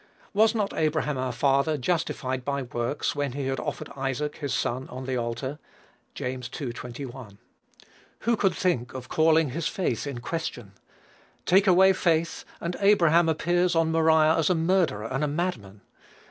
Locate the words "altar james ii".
5.15-6.73